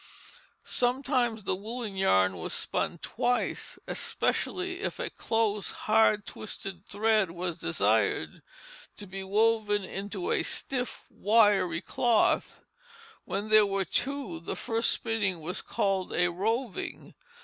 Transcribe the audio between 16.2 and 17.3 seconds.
roving.